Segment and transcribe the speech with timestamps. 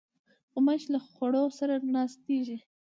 [0.51, 2.57] غوماشې له خوړو سره ناستېږي.